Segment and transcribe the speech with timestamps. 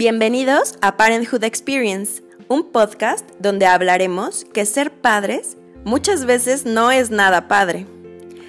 [0.00, 7.10] Bienvenidos a Parenthood Experience, un podcast donde hablaremos que ser padres muchas veces no es
[7.10, 7.84] nada padre.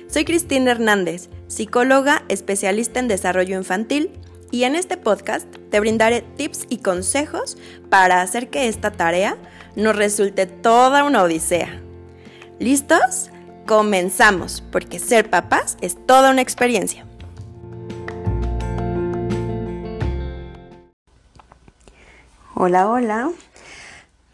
[0.07, 4.11] Soy Cristina Hernández, psicóloga especialista en desarrollo infantil
[4.49, 7.57] y en este podcast te brindaré tips y consejos
[7.89, 9.35] para hacer que esta tarea
[9.75, 11.81] nos resulte toda una odisea.
[12.59, 13.29] ¿Listos?
[13.67, 17.05] Comenzamos, porque ser papás es toda una experiencia.
[22.63, 23.31] Hola, hola.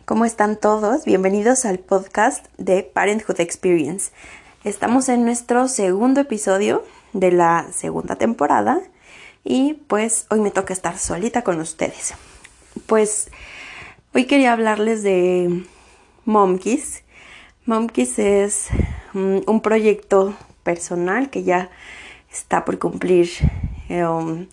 [0.04, 1.05] ¿Cómo están todos?
[1.05, 4.12] Bienvenidos al podcast de Parenthood Experience.
[4.66, 8.81] Estamos en nuestro segundo episodio de la segunda temporada
[9.45, 12.16] y pues hoy me toca estar solita con ustedes.
[12.86, 13.30] Pues
[14.13, 15.64] hoy quería hablarles de
[16.25, 17.03] Momkiss.
[17.66, 18.67] Momkiss es
[19.14, 21.70] mm, un proyecto personal que ya
[22.30, 23.30] está por cumplir
[23.89, 24.48] um,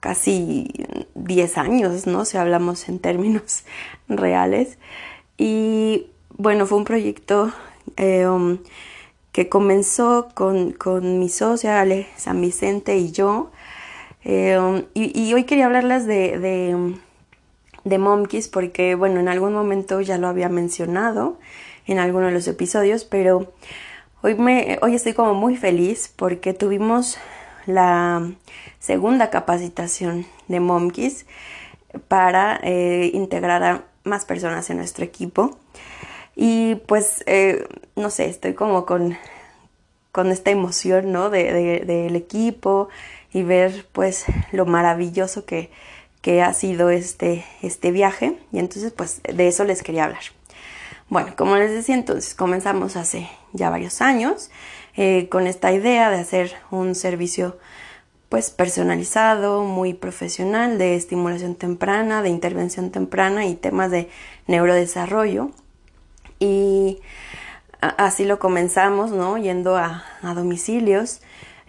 [0.00, 0.70] casi
[1.14, 2.24] 10 años, ¿no?
[2.24, 3.64] Si hablamos en términos
[4.08, 4.78] reales.
[5.36, 7.52] Y bueno, fue un proyecto
[7.96, 8.58] eh, um,
[9.32, 13.50] que comenzó con, mi socia Ale San Vicente y yo.
[14.24, 16.94] Eh, um, y, hoy quería hablarles de, de,
[17.84, 21.38] de Momkis porque, bueno, en algún momento ya lo había mencionado
[21.86, 23.52] en alguno de los episodios, pero
[24.22, 27.18] hoy, me, hoy estoy como muy feliz porque tuvimos
[27.68, 28.32] la
[28.78, 31.26] segunda capacitación de Momkis
[32.08, 35.58] para eh, integrar a más personas en nuestro equipo.
[36.34, 39.18] Y pues, eh, no sé, estoy como con,
[40.12, 41.28] con esta emoción, ¿no?
[41.28, 42.88] Del de, equipo
[43.34, 45.70] y ver pues lo maravilloso que,
[46.22, 48.38] que ha sido este, este viaje.
[48.50, 50.22] Y entonces pues de eso les quería hablar.
[51.10, 54.50] Bueno, como les decía, entonces comenzamos hace ya varios años
[55.00, 57.56] eh, con esta idea de hacer un servicio
[58.28, 64.10] pues personalizado, muy profesional de estimulación temprana, de intervención temprana y temas de
[64.48, 65.52] neurodesarrollo.
[66.40, 66.98] Y
[67.80, 69.38] así lo comenzamos, ¿no?
[69.38, 70.02] Yendo a,
[70.34, 71.20] domicilios.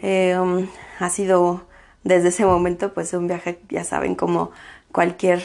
[0.02, 0.68] Eh, um,
[0.98, 1.68] ha sido
[2.04, 4.50] desde ese momento pues un viaje, ya saben, como
[4.92, 5.44] cualquier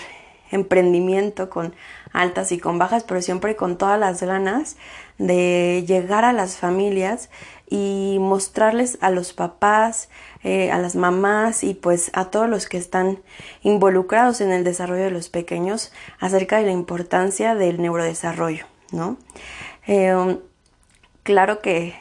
[0.51, 1.75] emprendimiento con
[2.15, 4.78] altas y con bajas, pero siempre con todas las ganas
[5.19, 7.31] de llegar a las familias
[7.69, 10.09] y mostrarles a los papás,
[10.43, 13.21] eh, a las mamás y pues a todos los que están
[13.63, 19.17] involucrados en el desarrollo de los pequeños acerca de la importancia del neurodesarrollo, ¿no?
[19.87, 20.39] Um,
[21.23, 21.95] claro que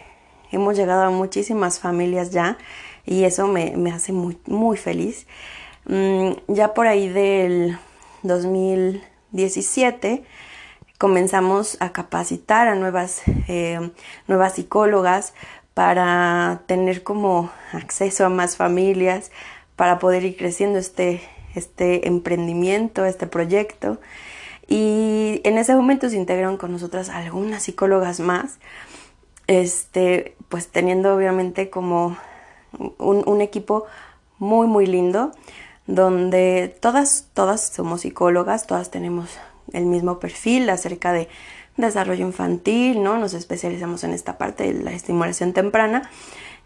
[0.52, 2.58] hemos llegado a muchísimas familias ya
[3.06, 5.28] y eso me, hace muy, muy feliz.
[5.86, 7.78] Mm, ya por ahí del
[8.24, 10.24] 2017
[11.04, 13.92] comenzamos a capacitar a nuevas, eh,
[14.30, 15.34] nuevas psicólogas
[15.74, 19.30] para tener como acceso a más familias,
[19.76, 21.22] para poder ir creciendo este,
[21.56, 24.00] este emprendimiento, este proyecto.
[24.66, 28.60] Y en ese momento se integraron con nosotras algunas psicólogas más,
[29.48, 32.16] este, pues teniendo obviamente como
[32.98, 33.88] un, un equipo
[34.40, 35.34] muy, muy lindo,
[35.86, 39.38] donde todas, todas somos psicólogas, todas tenemos
[39.72, 41.30] el mismo perfil acerca de
[41.78, 43.18] desarrollo infantil, ¿no?
[43.18, 46.10] Nos especializamos en esta parte de la estimulación temprana.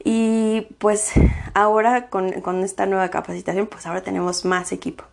[0.03, 1.11] Y pues
[1.53, 5.03] ahora con, esta nueva capacitación, pues ahora tenemos más equipo.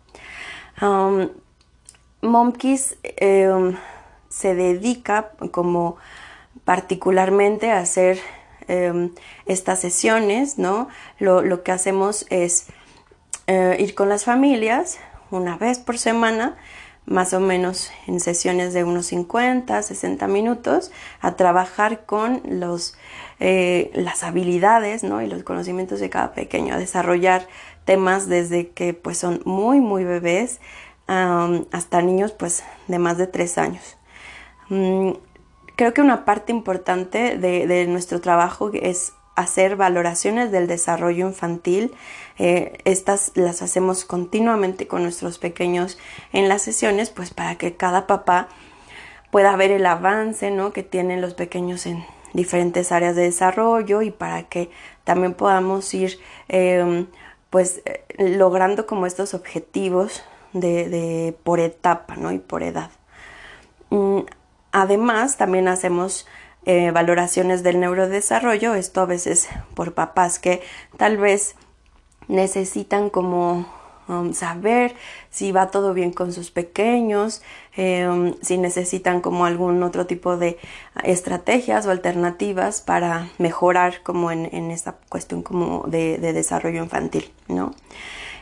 [0.81, 1.29] Um,
[2.21, 3.75] Momkis em,
[4.29, 5.97] se dedica como
[6.63, 8.19] particularmente a hacer
[8.67, 9.11] em,
[9.45, 10.87] estas sesiones, ¿no?
[11.19, 12.67] Lo, lo que hacemos es
[13.47, 14.97] eh, ir con las familias
[15.29, 16.57] una vez por semana
[17.05, 22.97] más o menos en sesiones de unos 50, 60 minutos a trabajar con los,
[23.39, 25.21] eh, las habilidades ¿no?
[25.21, 27.47] y los conocimientos de cada pequeño, a desarrollar
[27.85, 30.59] temas desde que pues son muy muy bebés
[31.07, 33.97] hasta niños pues de más de 3 años.
[34.69, 35.11] Mm,
[35.75, 41.93] creo que una parte importante de, de nuestro trabajo es hacer valoraciones del desarrollo infantil.
[42.37, 45.97] Eh, estas las hacemos continuamente con nuestros pequeños
[46.33, 48.47] en las sesiones, pues para que cada papá
[49.31, 50.71] pueda ver el avance ¿no?
[50.71, 54.69] que tienen los pequeños en diferentes áreas de desarrollo y para que
[55.03, 57.07] también podamos ir em,
[57.49, 57.81] pues
[58.17, 60.23] logrando como estos objetivos
[60.53, 62.31] de, por etapa ¿no?
[62.31, 62.89] y por edad.
[63.89, 64.21] Mm,
[64.71, 66.27] además, también hacemos
[66.65, 70.61] eh, valoraciones del neurodesarrollo, esto a veces por papás que
[70.97, 71.55] tal vez
[72.27, 73.67] necesitan como
[74.07, 74.95] um, saber
[75.29, 77.41] si va todo bien con sus pequeños,
[77.77, 80.57] um, si necesitan como algún otro tipo de
[81.03, 87.73] estrategias o alternativas para mejorar como en, esta cuestión como de, de desarrollo infantil, ¿no?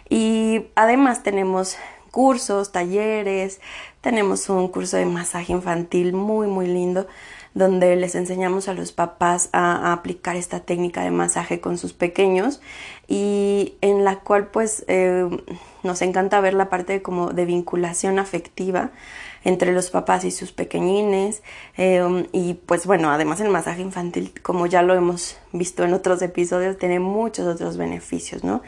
[0.09, 1.77] Y además tenemos
[2.11, 3.59] cursos, talleres,
[4.01, 7.07] tenemos un curso de masaje infantil muy muy lindo
[7.53, 12.61] donde les enseñamos a los papás a, aplicar esta técnica de masaje con sus pequeños
[13.07, 15.27] y en la cual pues eh,
[15.83, 18.91] nos encanta ver la parte de, como de vinculación afectiva
[19.43, 21.43] entre los papás y sus pequeñines
[21.77, 26.21] eh, y pues bueno además el masaje infantil como ya lo hemos visto en otros
[26.21, 28.63] episodios tiene muchos otros beneficios no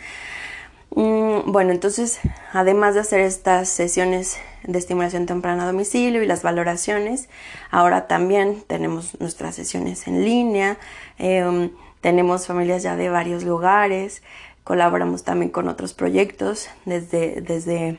[0.91, 2.19] bueno, entonces,
[2.53, 7.29] además de hacer estas sesiones de estimulación temprana a domicilio y las valoraciones,
[7.69, 10.77] ahora también tenemos nuestras sesiones en línea,
[11.17, 11.71] em,
[12.01, 14.23] tenemos familias ya de varios lugares,
[14.63, 17.97] colaboramos también con otros proyectos desde, desde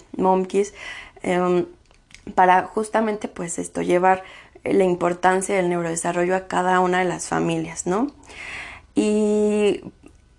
[1.23, 1.67] em,
[2.35, 4.25] para justamente pues esto, llevar
[4.65, 8.09] la importancia del neurodesarrollo a cada una de las familias, ¿no?
[8.95, 9.83] Y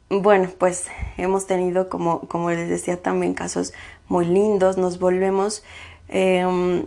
[0.09, 0.87] bueno, pues
[1.17, 3.73] hemos tenido, como, como les decía, también casos
[4.07, 4.77] muy lindos.
[4.77, 5.63] Nos volvemos,
[6.07, 6.85] em,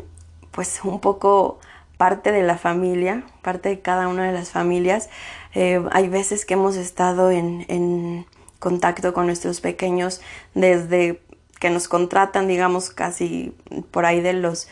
[0.52, 1.58] pues, un poco
[1.99, 5.11] parte de la familia, parte de cada una de las familias.
[5.55, 8.26] Eh, hay veces que hemos estado en, en
[8.58, 10.22] contacto con nuestros pequeños
[10.55, 11.20] desde
[11.61, 13.55] que nos contratan, digamos, casi
[13.90, 14.69] por ahí de los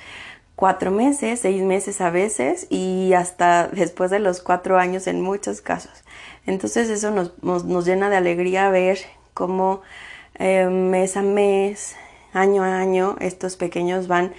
[0.59, 5.61] cuatro meses, seis meses a veces y hasta después de los cuatro años en muchos
[5.61, 6.03] casos.
[6.47, 8.99] Entonces eso nos, llena de alegría ver
[9.35, 9.83] cómo
[10.35, 11.95] eh, mes a mes,
[12.33, 14.33] año a año, estos pequeños van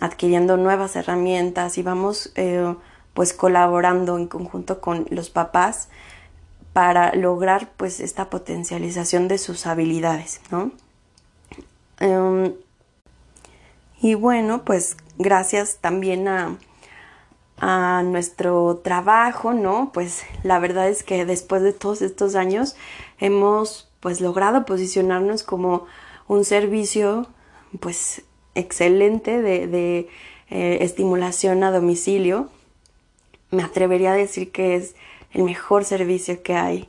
[0.00, 2.74] adquiriendo nuevas herramientas y vamos eh,
[3.12, 5.90] pues colaborando en conjunto con los papás
[6.72, 10.72] para lograr pues esta potencialización de sus habilidades, ¿no?
[12.00, 12.54] Em,
[14.00, 16.58] y bueno, pues gracias también a,
[17.58, 19.90] a nuestro trabajo, ¿no?
[19.92, 22.76] Pues la verdad es que después de todos estos años
[23.18, 25.86] hemos pues logrado posicionarnos como
[26.28, 27.26] un servicio
[27.80, 28.22] pues
[28.54, 30.08] excelente de,
[30.50, 32.50] eh, estimulación a domicilio.
[33.50, 34.94] Me atrevería a decir que es
[35.32, 36.88] el mejor servicio que hay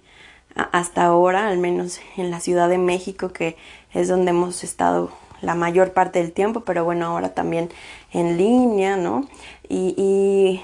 [0.55, 3.55] hasta ahora, al menos en la Ciudad de México, que
[3.93, 5.11] es donde hemos estado
[5.41, 7.69] la mayor parte del tiempo, pero bueno, ahora también
[8.11, 9.27] en línea, ¿no?
[9.69, 10.61] Y,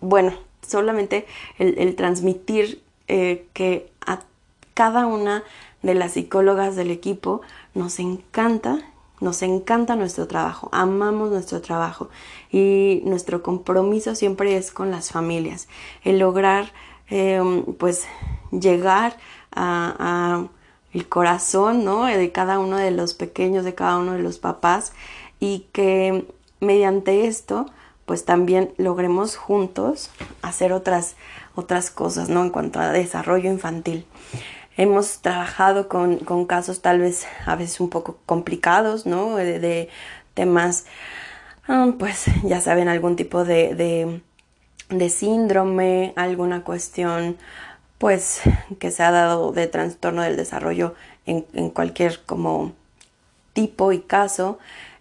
[0.00, 0.32] bueno,
[0.66, 1.26] solamente
[1.58, 4.20] el, transmitir eh, que a
[4.74, 5.42] cada una
[5.82, 7.40] de las psicólogas del equipo
[7.74, 8.78] nos encanta,
[9.20, 12.08] nos encanta nuestro trabajo, amamos nuestro trabajo
[12.50, 15.68] y nuestro compromiso siempre es con las familias,
[16.04, 16.72] el lograr
[17.08, 18.06] em, pues
[18.50, 19.16] llegar
[19.50, 20.48] a
[20.92, 22.06] el corazón, ¿no?
[22.06, 24.92] De cada uno de los pequeños, de cada uno de los papás
[25.40, 26.26] y que
[26.60, 27.66] mediante esto
[28.06, 31.16] pues también logremos juntos hacer otras,
[31.54, 32.42] otras cosas, ¿no?
[32.42, 34.06] En cuanto a desarrollo infantil.
[34.78, 39.36] Hemos trabajado con, casos tal vez a veces un poco complicados, ¿no?
[39.36, 39.90] De,
[40.32, 40.86] temas,
[41.66, 44.22] ah, pues ya saben, algún tipo de,
[44.88, 47.36] de síndrome, alguna cuestión
[47.98, 48.40] pues
[48.78, 50.94] que se ha dado de trastorno del desarrollo
[51.26, 52.72] en, cualquier como
[53.52, 54.58] tipo y caso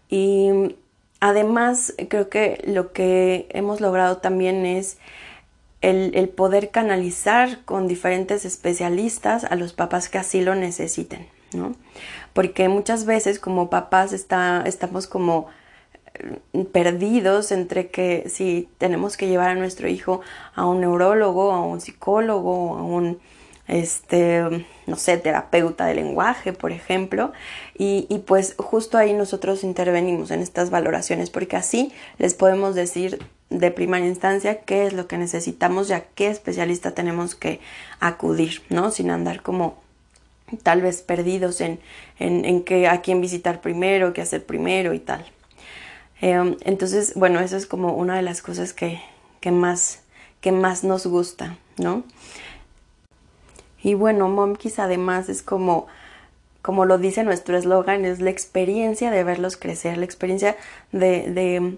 [0.10, 0.76] y
[1.20, 4.98] además creo que lo que hemos logrado también es
[5.82, 11.76] el, poder canalizar con diferentes especialistas a los papás que así lo necesiten, ¿no?
[12.34, 15.48] Porque muchas veces como papás está, estamos como
[16.72, 20.22] perdidos entre que si tenemos que llevar a nuestro hijo
[20.56, 23.20] a un neurólogo, a un psicólogo, a un
[23.68, 27.34] este, no sé, terapeuta de lenguaje, por ejemplo,
[27.78, 33.20] y, y, pues justo ahí nosotros intervenimos en estas valoraciones, porque así les podemos decir
[33.50, 37.60] de primera instancia qué es lo que necesitamos y a qué especialista tenemos que
[38.00, 38.92] acudir, ¿no?
[38.92, 39.76] Sin andar como
[40.64, 41.80] tal vez perdidos en,
[42.20, 45.26] en, en qué, a quién visitar primero, qué hacer primero y tal.
[46.22, 49.02] Em, entonces, bueno, eso es como una de las cosas que,
[49.52, 50.02] más,
[50.42, 52.04] que más nos gusta, ¿no?
[53.82, 55.88] Y bueno, Momkis además es como,
[56.62, 60.58] como lo dice nuestro eslogan, es la experiencia de verlos crecer, la experiencia
[60.92, 61.78] de, de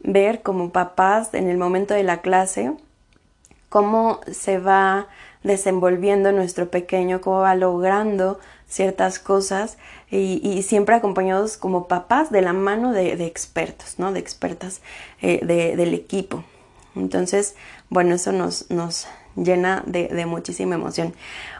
[0.00, 2.72] ver como papás en el momento de la clase
[3.68, 5.08] cómo se va
[5.42, 9.78] desenvolviendo nuestro pequeño, cómo va logrando ciertas cosas
[10.10, 14.12] y, siempre acompañados como papás de la mano de, expertos, ¿no?
[14.12, 14.80] De expertas
[15.22, 16.44] eh, del equipo.
[16.94, 17.54] Entonces,
[17.88, 19.06] bueno, eso nos, nos
[19.44, 21.14] llena de, muchísima emoción.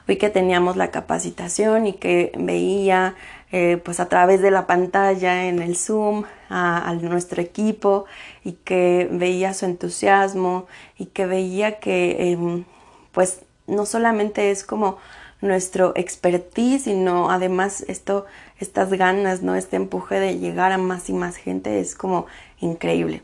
[0.08, 3.14] Hoy que teníamos la capacitación y que veía
[3.52, 8.04] eh, pues a través de la pantalla en el Zoom a, nuestro equipo
[8.44, 10.66] y que veía su entusiasmo
[10.98, 12.64] y que veía que em,
[13.12, 14.98] pues no solamente es como
[15.40, 18.26] nuestro expertise, sino además esto,
[18.58, 19.54] estas ganas, ¿no?
[19.54, 22.26] Este empuje de llegar a más y más gente es como
[22.60, 23.22] increíble.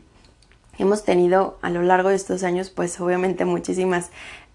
[0.77, 4.11] Hemos tenido a lo largo de estos años, pues obviamente muchísimas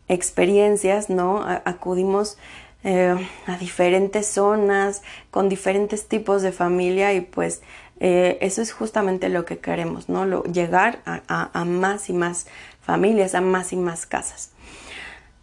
[0.09, 1.43] experiencias, ¿no?
[1.65, 2.37] acudimos
[2.83, 3.15] eh,
[3.47, 7.63] a diferentes zonas, con diferentes tipos de familia y pues
[8.01, 10.25] eh, eso es justamente lo que queremos, ¿no?
[10.25, 12.47] Lo, llegar a, más y más
[12.81, 14.51] familias, a más y más casas.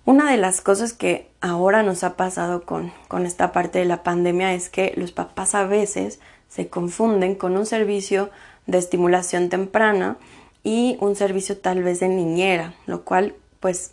[0.08, 4.04] Una de las cosas que ahora nos ha pasado con, con esta parte de la
[4.04, 8.30] pandemia es que los papás a veces se confunden con un servicio
[8.68, 10.16] de estimulación temprana
[10.64, 13.92] y un servicio tal vez de niñera, lo cual pues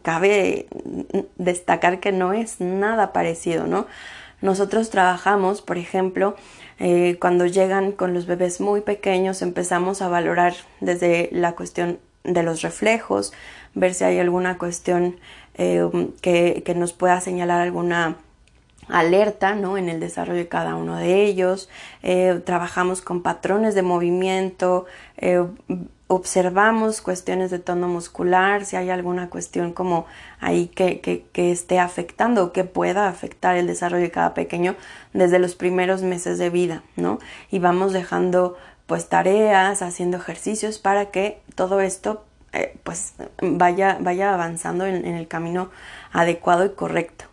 [0.00, 0.68] cabe
[1.36, 3.86] destacar que no es nada parecido, ¿no?
[4.40, 6.34] Nosotros trabajamos, por ejemplo,
[6.78, 12.42] eh, cuando llegan con los bebés muy pequeños, empezamos a valorar desde la cuestión de
[12.42, 13.32] los reflejos,
[13.74, 15.16] ver si hay alguna cuestión
[15.54, 15.88] eh,
[16.20, 18.16] que, que, nos pueda señalar alguna
[18.88, 19.78] alerta ¿no?
[19.78, 21.68] en el desarrollo de cada uno de ellos.
[22.02, 24.86] Eh, trabajamos con patrones de movimiento,
[26.10, 30.06] observamos cuestiones de tono muscular, si hay alguna cuestión como
[30.40, 34.74] ahí que, que, esté afectando o que pueda afectar el desarrollo de cada pequeño
[35.12, 37.20] desde los primeros meses de vida, ¿no?
[37.52, 44.34] Y vamos dejando pues tareas, haciendo ejercicios para que todo esto eh, pues vaya, vaya
[44.34, 45.70] avanzando en el camino
[46.12, 47.30] adecuado y correcto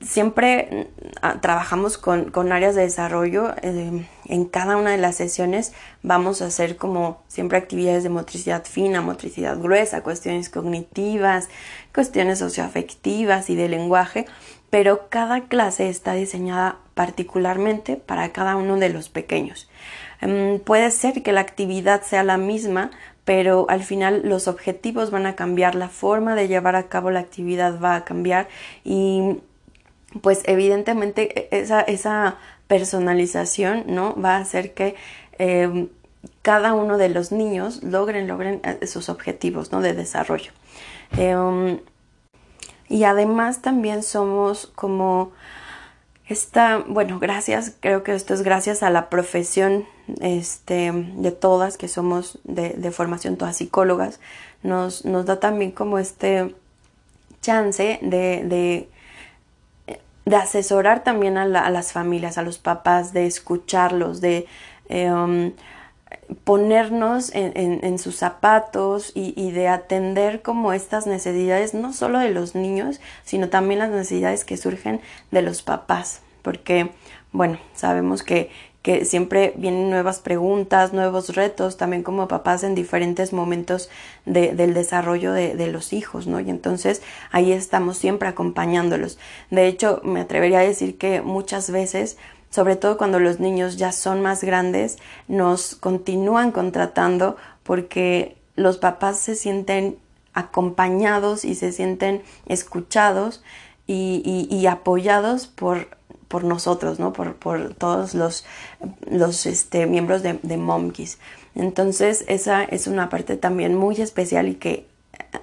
[0.00, 0.88] siempre
[1.22, 3.54] mm, trabajamos con, áreas de desarrollo.
[3.62, 5.72] Eh, en cada una de las sesiones
[6.02, 11.48] vamos a hacer como siempre actividades de motricidad fina, motricidad gruesa, cuestiones cognitivas,
[11.94, 14.26] cuestiones socioafectivas y de lenguaje,
[14.70, 19.68] pero cada clase está diseñada particularmente para cada uno de los pequeños.
[20.20, 22.90] Em, puede ser que la actividad sea la misma,
[23.30, 27.20] pero al final los objetivos van a cambiar, la forma de llevar a cabo la
[27.20, 28.48] actividad va a cambiar
[28.82, 29.38] y
[30.20, 34.20] pues evidentemente e, esa, personalización, ¿no?
[34.20, 34.96] Va a hacer que
[35.38, 35.90] em,
[36.42, 39.80] cada uno de los niños logren, logren eh, sus objetivos, ¿no?
[39.80, 40.50] De desarrollo.
[41.16, 41.78] Em,
[42.88, 45.30] y además también somos como
[46.32, 49.86] esta, bueno, gracias, creo que esto es gracias a la profesión
[50.20, 54.20] este, de todas, que somos de, de formación todas psicólogas,
[54.62, 56.54] nos, nos da también como este
[57.40, 58.88] chance de, de
[60.30, 64.46] de asesorar también a, las familias, a los papás, de escucharlos, de
[64.88, 65.52] em,
[66.44, 72.54] ponernos en, sus zapatos y, y, de atender como estas necesidades, no solo de los
[72.54, 76.90] niños, sino también las necesidades que surgen de los papás, porque,
[77.32, 78.50] bueno, sabemos que
[78.82, 83.90] que siempre vienen nuevas preguntas, nuevos retos, también como papás en diferentes momentos
[84.24, 86.40] del desarrollo de, los hijos, ¿no?
[86.40, 89.18] Y entonces ahí estamos siempre acompañándolos.
[89.50, 92.16] De hecho, me atrevería a decir que muchas veces,
[92.50, 99.18] sobre todo cuando los niños ya son más grandes, nos continúan contratando porque los papás
[99.18, 99.96] se sienten
[100.34, 103.42] acompañados y se sienten escuchados
[103.86, 105.88] y apoyados por
[106.30, 107.12] por nosotros, ¿no?
[107.12, 108.46] Por, por todos los,
[109.10, 111.18] los este, miembros de, de Momkis.
[111.56, 114.86] Entonces, esa es una parte también muy especial y que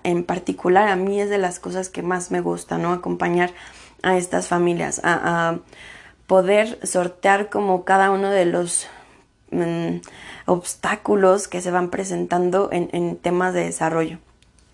[0.04, 2.94] en particular a mí es de las cosas que más me gusta, ¿no?
[2.94, 3.52] Acompañar
[4.02, 5.58] a estas familias, a,
[6.28, 8.88] poder sortear como cada uno de los
[9.52, 9.98] mm,
[10.46, 14.20] obstáculos que se van presentando en, temas de desarrollo.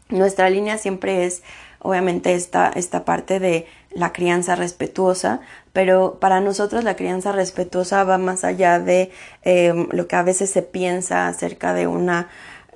[0.10, 1.44] Nuestra línea siempre es
[1.80, 5.42] obviamente esta, esta parte de la crianza respetuosa,
[5.74, 9.12] pero para nosotros la crianza respetuosa va más allá de
[9.44, 12.30] em, lo que a veces se piensa acerca de una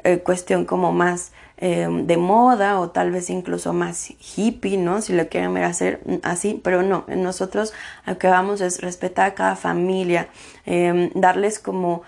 [0.04, 5.02] eh, cuestión como más em, de moda o tal vez incluso más hippie, ¿no?
[5.02, 7.74] Si lo quieren ver hacer así, pero no, nosotros
[8.06, 10.30] lo que vamos es respetar a cada familia,
[10.66, 12.04] em, darles como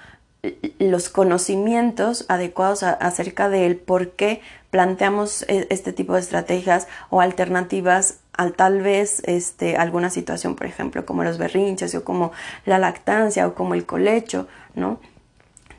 [0.79, 8.19] los conocimientos adecuados acerca del por qué planteamos e, este tipo de estrategias o alternativas
[8.33, 12.31] al tal vez este, alguna situación, por ejemplo, como los berrinches o como
[12.65, 15.01] la lactancia o como el colecho, ¿no?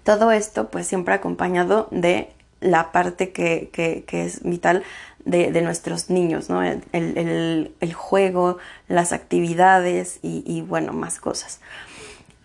[0.05, 4.83] Todo esto pues siempre acompañado de la parte que, que, es vital
[5.25, 6.63] de, de, nuestros niños, ¿no?
[6.63, 11.61] El, el, el, juego, las actividades y, bueno, más cosas.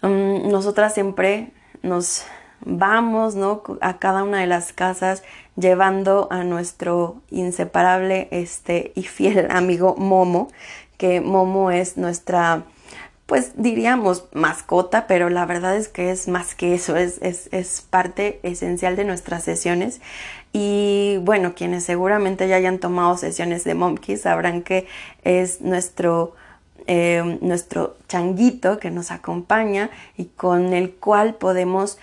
[0.02, 2.24] Um, nosotras siempre nos
[2.62, 3.62] vamos, ¿no?
[3.82, 5.24] A cada una de las casas
[5.56, 10.50] llevando a nuestro inseparable este y fiel amigo Momo,
[10.98, 12.64] que Momo es nuestra
[13.26, 18.40] pues diríamos mascota, pero la verdad es que es más que eso, es, es, parte
[18.44, 20.02] esencial de nuestras sesiones
[20.54, 24.88] Y bueno, quienes seguramente ya hayan tomado sesiones de Momkeys sabrán que
[25.24, 26.36] es nuestro,
[26.88, 31.98] eh, nuestro changuito que nos acompaña y con el cual podemos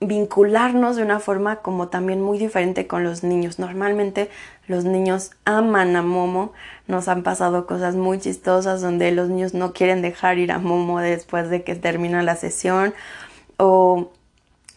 [0.00, 3.58] vincularnos de una forma como también muy diferente con los niños.
[3.58, 4.30] Normalmente
[4.70, 6.52] los niños aman a Momo,
[6.86, 11.00] nos han pasado cosas muy chistosas donde los niños no quieren dejar ir a Momo
[11.00, 12.94] después de que termina la sesión
[13.56, 14.12] o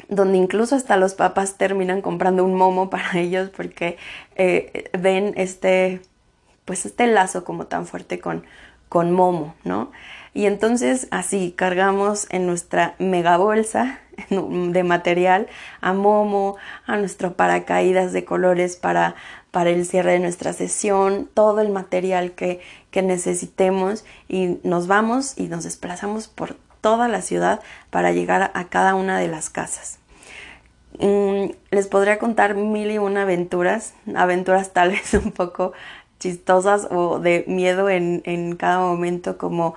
[0.09, 3.97] donde incluso hasta los papás terminan comprando un momo para ellos porque
[4.35, 6.01] eh, ven este
[6.65, 8.45] pues este lazo como tan fuerte con,
[8.89, 9.91] con momo, ¿no?
[10.33, 15.47] Y entonces así cargamos en nuestra mega bolsa de material
[15.81, 16.55] a Momo,
[16.87, 19.15] a nuestro paracaídas de colores para,
[19.53, 25.37] para el cierre de nuestra sesión, todo el material que, que necesitemos y nos vamos
[25.37, 29.99] y nos desplazamos por toda la ciudad para llegar a cada una de las casas.
[30.97, 35.73] Mm, les podría contar mil y una aventuras, aventuras tal vez un poco
[36.17, 39.75] chistosas o de miedo en, en cada momento como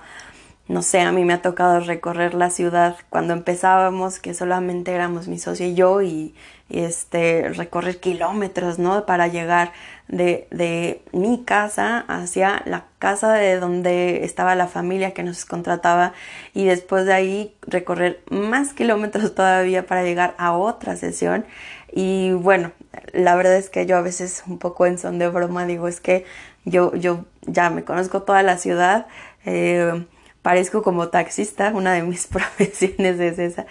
[0.67, 5.27] no sé, a mí me ha tocado recorrer la ciudad cuando empezábamos, que solamente éramos
[5.27, 6.35] mi socio y yo, y,
[6.69, 9.05] este, recorrer kilómetros, ¿no?
[9.05, 9.71] Para llegar
[10.07, 16.13] de, de, mi casa hacia la casa de donde estaba la familia que nos contrataba,
[16.53, 21.45] y después de ahí recorrer más kilómetros todavía para llegar a otra sesión.
[21.91, 22.71] Y bueno,
[23.13, 26.01] la verdad es que yo a veces un poco en son de broma digo, es
[26.01, 26.25] que
[26.65, 29.07] yo, yo ya me conozco toda la ciudad.
[29.45, 30.05] Eh,
[30.41, 33.65] parezco como taxista, una de mis profesiones es esa,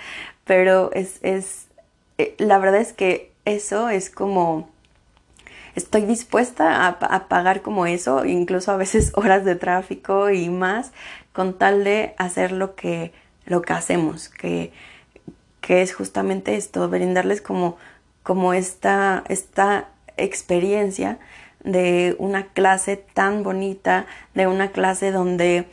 [0.44, 1.65] pero es, es,
[2.18, 4.68] eh, la verdad es que eso es como,
[5.74, 10.92] estoy dispuesta a, pagar como eso, incluso a veces horas de tráfico y más,
[11.32, 13.12] con tal de hacer lo que,
[13.44, 14.72] lo que hacemos, que,
[15.60, 17.76] que es justamente esto, brindarles como,
[18.22, 21.18] como esta, esta experiencia
[21.62, 25.66] de una clase tan bonita, de una clase donde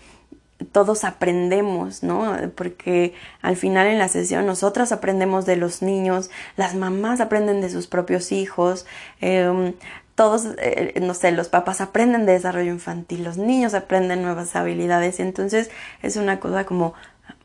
[0.71, 2.35] todos aprendemos, ¿no?
[2.55, 7.69] Porque al final en la sesión nosotras aprendemos de los niños, las mamás aprenden de
[7.69, 8.85] sus propios hijos,
[9.21, 9.73] em,
[10.15, 15.19] todos, eh, no sé, los papás aprenden de desarrollo infantil, los niños aprenden nuevas habilidades,
[15.19, 15.71] y entonces
[16.01, 16.93] es una cosa como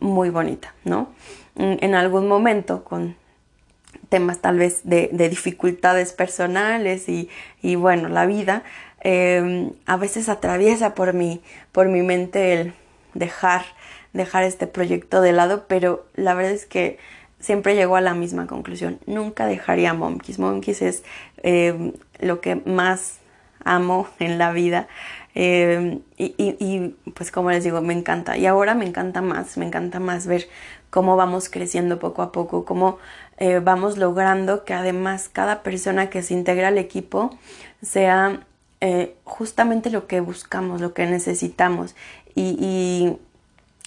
[0.00, 1.08] muy bonita, ¿no?
[1.56, 3.16] En algún momento con
[4.08, 7.28] temas tal vez de, dificultades personales y,
[7.62, 8.62] y, bueno, la vida,
[9.00, 11.40] em, a veces atraviesa por mi,
[11.72, 12.74] por mi mente el
[13.14, 13.64] dejar,
[14.12, 16.98] dejar este proyecto de lado, pero la verdad es que
[17.40, 18.98] siempre llego a la misma conclusión.
[19.06, 20.38] Nunca dejaría Monkeys.
[20.38, 21.04] Monkeys es
[21.42, 23.18] eh, lo que más
[23.64, 24.88] amo en la vida.
[25.34, 28.36] Eh, y, pues como les digo, me encanta.
[28.36, 30.48] Y ahora me encanta más, me encanta más ver
[30.90, 32.98] cómo vamos creciendo poco a poco, cómo
[33.36, 37.36] eh, vamos logrando que además cada persona que se integra al equipo
[37.82, 38.44] sea
[39.24, 41.96] justamente lo que buscamos, lo que necesitamos
[42.40, 43.18] y,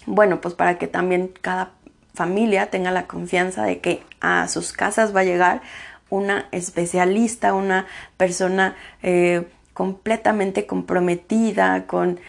[0.05, 1.71] bueno, pues para que también cada
[2.13, 5.61] familia tenga la confianza de que a sus casas va a llegar
[6.09, 7.87] una especialista, una
[8.17, 12.19] persona eh, completamente comprometida con,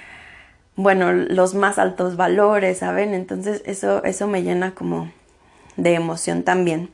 [0.76, 3.12] bueno, los más altos valores, ¿saben?
[3.14, 5.10] Entonces eso, eso me llena como
[5.76, 6.90] de emoción también.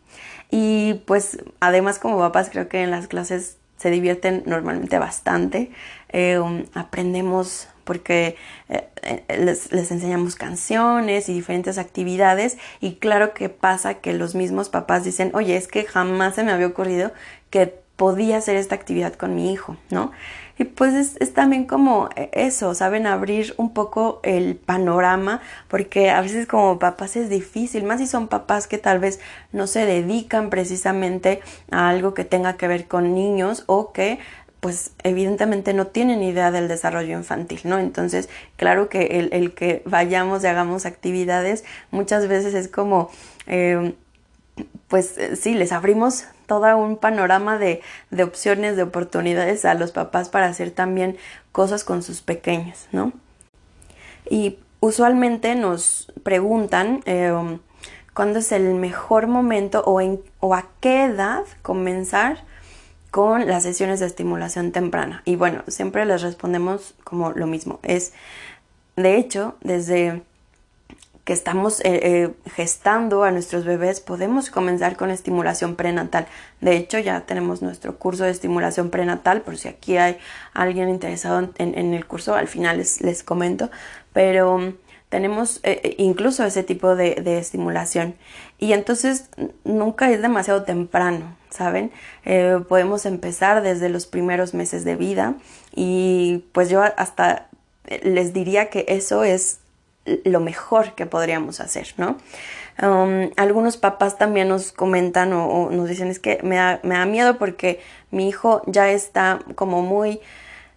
[0.51, 5.71] Y pues además como papás creo que en las clases se divierten normalmente bastante,
[6.11, 8.37] eh, um, aprendemos porque
[8.69, 14.69] eh, eh, les, enseñamos canciones y diferentes actividades y claro que pasa que los mismos
[14.69, 17.12] papás dicen, oye, es que jamás se me había ocurrido
[17.49, 20.12] que podía hacer esta actividad con mi hijo, ¿no?
[20.59, 26.21] Y pues es, es, también como eso, saben abrir un poco el panorama, porque a
[26.21, 29.21] veces como papás es difícil, más si son papás que tal vez
[29.53, 31.40] no se dedican precisamente
[31.71, 34.18] a algo que tenga que ver con niños o que
[34.61, 37.79] pues evidentemente no tienen idea del desarrollo infantil, ¿no?
[37.79, 43.11] Entonces, claro que el, que vayamos y hagamos actividades muchas veces es como,
[43.47, 43.94] em,
[44.88, 50.31] pues sí, les abrimos todo un panorama de, de, opciones, de oportunidades a los papás
[50.31, 51.17] para hacer también
[51.53, 53.13] cosas con sus pequeños, ¿no?
[54.29, 57.61] Y usualmente nos preguntan em,
[58.15, 62.45] cuándo es el mejor momento o, a qué edad comenzar
[63.11, 65.23] con las sesiones de estimulación temprana.
[65.25, 67.79] Y bueno, siempre les respondemos como lo mismo.
[67.83, 68.13] Es,
[68.97, 70.23] de hecho, desde
[71.29, 76.27] que estamos eh, eh, gestando a nuestros bebés, podemos comenzar con estimulación prenatal.
[76.62, 80.17] De hecho, ya tenemos nuestro curso de estimulación prenatal, por si aquí hay
[80.55, 83.71] alguien interesado en, el curso, al final les, les comento.
[84.14, 84.73] Pero
[85.11, 88.14] tenemos eh, incluso ese tipo de, estimulación.
[88.59, 89.29] Y entonces
[89.64, 91.93] nunca es demasiado temprano, ¿saben?
[92.71, 95.35] podemos empezar desde los primeros meses de vida
[95.75, 97.49] y pues yo hasta
[98.03, 99.61] les diría que eso es
[100.25, 102.16] lo mejor que podríamos hacer, ¿no?
[102.81, 107.07] Um, algunos papás también nos comentan o, nos dicen es que me da, me da,
[107.07, 110.21] miedo porque mi hijo ya está como muy,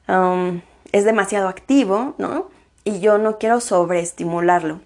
[0.07, 2.49] um, es demasiado activo, ¿no?
[2.83, 4.79] Y yo no quiero sobreestimularlo.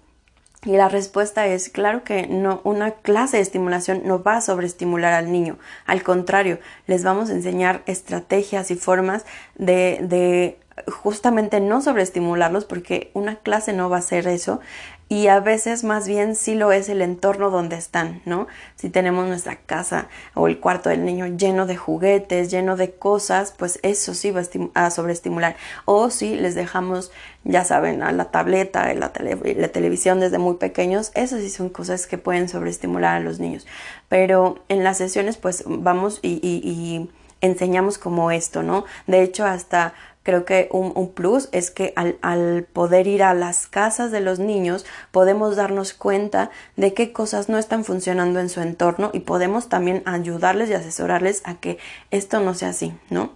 [0.66, 5.12] Y la respuesta es, claro que no, una clase de estimulación no va a sobreestimular
[5.12, 5.58] al niño.
[5.86, 13.10] Al contrario, les vamos a enseñar estrategias y formas de, de justamente no sobreestimularlos porque
[13.14, 14.60] una clase no va a ser eso
[15.08, 18.48] y a veces más bien sí lo es el entorno donde están, ¿no?
[18.74, 23.54] Si tenemos nuestra casa o el cuarto del niño lleno de juguetes, lleno de cosas,
[23.56, 24.42] pues eso sí va
[24.74, 25.56] a, sobreestimular.
[25.84, 27.12] O si les dejamos,
[27.44, 32.08] ya saben, a la tableta, la, la televisión desde muy pequeños, eso sí son cosas
[32.08, 33.64] que pueden sobreestimular a los niños.
[34.08, 37.08] Pero en las sesiones pues vamos y, y
[37.40, 38.84] enseñamos como esto, ¿no?
[39.06, 39.94] De hecho, hasta
[40.26, 44.84] creo que un, plus es que al, poder ir a las casas de los niños
[45.12, 50.02] podemos darnos cuenta de qué cosas no están funcionando en su entorno y podemos también
[50.04, 51.78] ayudarles y asesorarles a que
[52.10, 53.30] esto no sea así, ¿no?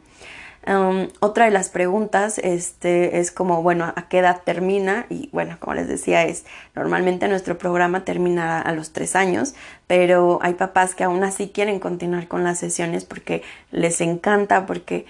[0.66, 5.06] Um, otra de las preguntas este, es como, bueno, ¿a qué edad termina?
[5.08, 9.54] Y bueno, como les decía, es normalmente nuestro programa termina a los tres años,
[9.86, 15.06] pero hay papás que aún así quieren continuar con las sesiones porque les encanta, porque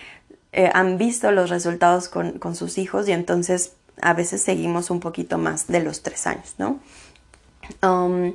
[0.52, 5.38] eh, han visto los resultados con, sus hijos y entonces a veces seguimos un poquito
[5.38, 6.80] más de los tres años, ¿no?
[7.82, 8.34] Um,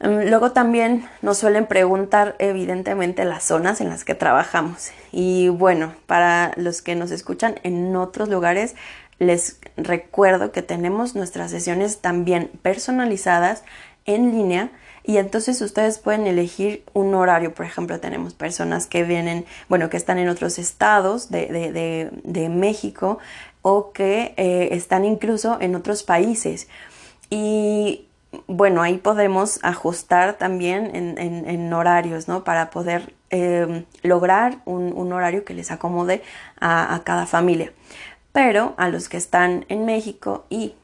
[0.00, 5.94] um, luego también nos suelen preguntar evidentemente las zonas en las que trabajamos y bueno,
[6.06, 8.74] para los que nos escuchan en otros lugares,
[9.20, 13.62] les recuerdo que tenemos nuestras sesiones también personalizadas
[14.06, 14.70] en línea
[15.04, 17.54] y entonces ustedes pueden elegir un horario.
[17.54, 22.48] Por ejemplo, tenemos personas que vienen, bueno, que están en otros estados de, de, de,
[22.48, 23.18] México
[23.62, 26.68] o que eh, están incluso en otros países.
[27.30, 28.06] Y
[28.46, 32.44] bueno, ahí podemos ajustar también en, en, horarios, ¿no?
[32.44, 36.22] Para poder eh, lograr un, un, horario que les acomode
[36.60, 37.72] a, a cada familia.
[38.32, 40.74] Pero a los que están en México y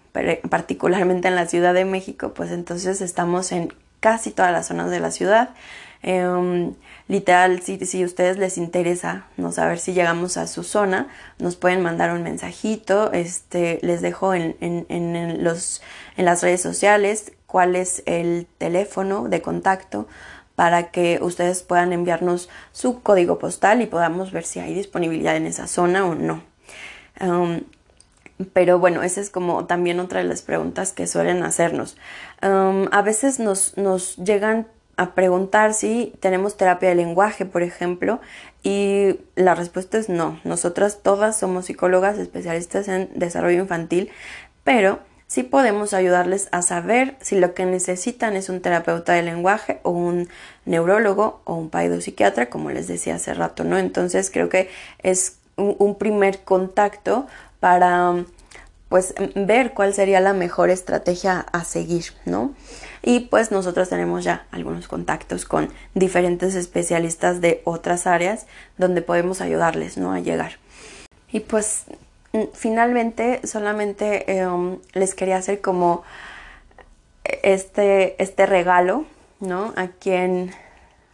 [0.50, 5.00] particularmente en la Ciudad de México, pues entonces estamos en casi todas las zonas de
[5.00, 5.50] la ciudad.
[6.02, 6.74] Em,
[7.08, 11.08] literal, si, si a ustedes les interesa no saber si llegamos a su zona,
[11.38, 13.12] nos pueden mandar un mensajito.
[13.12, 15.82] Este, les dejo en, en, en, los,
[16.16, 20.06] en las redes sociales cuál es el teléfono de contacto
[20.54, 25.46] para que ustedes puedan enviarnos su código postal y podamos ver si hay disponibilidad en
[25.46, 26.42] esa zona o no.
[27.20, 27.62] Em,
[28.52, 31.96] pero bueno, esa es como también otra de las preguntas que suelen hacernos.
[32.40, 38.20] a veces nos, nos llegan a preguntar si tenemos terapia de lenguaje, por ejemplo,
[38.64, 40.40] y la respuesta es no.
[40.42, 44.10] Nosotras todas somos psicólogas especialistas en desarrollo infantil,
[44.64, 44.98] pero
[45.28, 49.90] sí podemos ayudarles a saber si lo que necesitan es un terapeuta de lenguaje o
[49.90, 50.28] un
[50.64, 51.70] neurólogo o un
[52.00, 53.78] psiquiatra, como les decía hace rato, ¿no?
[53.78, 54.68] Entonces creo que
[55.02, 57.26] es un primer contacto
[57.60, 58.24] para
[58.88, 62.54] pues ver cuál sería la mejor estrategia a seguir, ¿no?
[63.02, 68.46] Y pues nosotros tenemos ya algunos contactos con diferentes especialistas de otras áreas
[68.78, 70.12] donde podemos ayudarles, ¿no?
[70.12, 70.52] A llegar.
[71.30, 71.84] Y pues
[72.54, 76.02] finalmente solamente em, les quería hacer como
[77.42, 79.04] este, este regalo,
[79.40, 79.74] ¿no?
[79.76, 80.52] A quien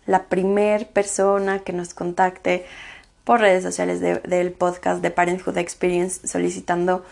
[0.07, 2.66] la primer persona que nos contacte
[3.24, 7.04] por redes sociales del podcast de Parenthood Experience solicitando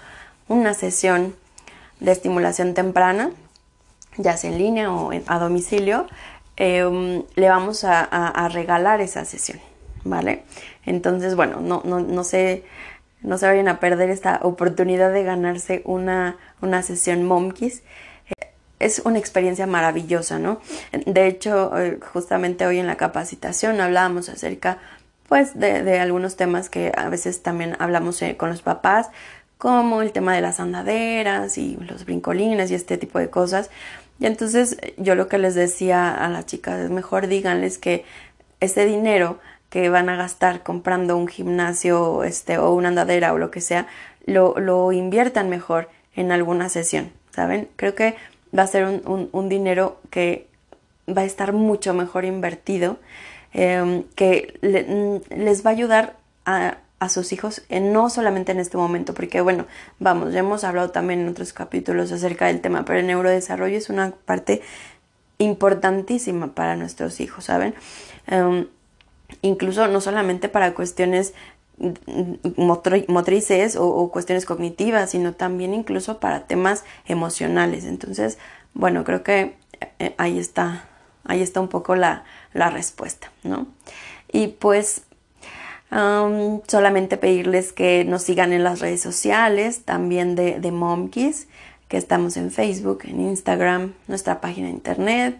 [0.46, 1.34] una sesión
[2.00, 3.30] de estimulación temprana,
[4.18, 6.06] ya sea en línea o a domicilio,
[6.56, 9.58] em, le vamos a, regalar esa sesión,
[10.04, 10.44] ¿vale?
[10.84, 12.64] Entonces, bueno, no, no, no, se,
[13.22, 17.82] no se vayan a perder esta oportunidad de ganarse una, una sesión Momkis.
[18.80, 20.60] Es una experiencia maravillosa, ¿no?
[21.06, 24.78] De hecho, eh, justamente hoy en la capacitación hablábamos acerca
[25.32, 29.08] pues de, algunos temas que a veces también hablamos eh, con los papás,
[29.56, 33.70] como el tema de las andaderas y los brincolines y este tipo de cosas.
[34.20, 38.04] Y entonces yo lo que les decía a las chicas es mejor díganles que
[38.60, 39.38] ese dinero
[39.70, 43.86] que van a gastar comprando un gimnasio este, o una andadera o lo que sea,
[44.26, 47.70] lo, lo inviertan mejor en alguna sesión, ¿saben?
[47.76, 48.16] Creo que
[48.54, 50.46] va a ser un, un dinero que
[51.08, 52.98] va a estar mucho mejor invertido
[53.54, 54.58] Em, que
[55.30, 59.66] les va a ayudar a, a sus hijos, no solamente en este momento, porque bueno,
[59.98, 63.90] vamos, ya hemos hablado también en otros capítulos acerca del tema, pero el neurodesarrollo es
[63.90, 64.62] una parte
[65.38, 67.74] importantísima para nuestros hijos, ¿saben?
[68.28, 68.68] Em,
[69.42, 71.34] incluso no solamente para cuestiones
[73.08, 77.84] motrices o, cuestiones cognitivas, sino también incluso para temas emocionales.
[77.84, 78.38] Entonces,
[78.74, 79.56] bueno, creo que
[79.98, 80.84] eh, ahí está,
[81.24, 83.66] ahí está un poco la, la respuesta, ¿no?
[84.30, 85.02] Y pues
[86.66, 91.48] solamente pedirles que nos sigan en las redes sociales, también de, de Momkies,
[91.88, 95.36] que estamos en Facebook, en Instagram, nuestra página de internet,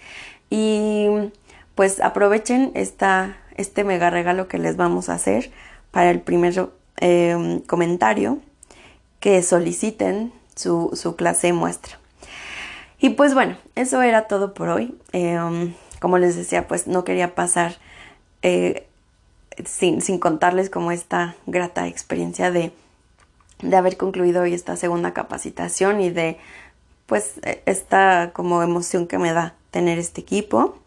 [0.49, 1.09] Y
[1.75, 5.51] pues aprovechen esta, este mega regalo que les vamos a hacer
[5.91, 8.39] para el primer em, comentario
[9.19, 11.99] que soliciten su, su clase muestra.
[12.99, 14.97] Y pues bueno, eso era todo por hoy.
[15.13, 17.77] Em, como les decía, pues no quería pasar
[18.43, 18.87] eh,
[19.65, 22.73] sin, contarles como esta grata experiencia de,
[23.61, 26.39] de haber concluido hoy esta segunda capacitación y de
[27.07, 30.79] pues e, esta como emoción que me da tener este equipo.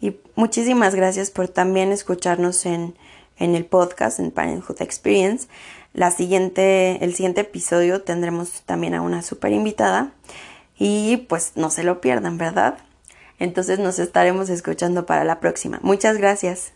[0.00, 2.94] Y muchísimas gracias por también escucharnos en,
[3.38, 5.48] en el podcast, en Parenthood Experience.
[5.92, 10.12] La siguiente, el siguiente episodio tendremos también a una super invitada
[10.78, 12.78] y pues no se lo pierdan, ¿verdad?
[13.38, 15.80] Entonces nos estaremos escuchando para la próxima.
[15.82, 16.73] Muchas gracias.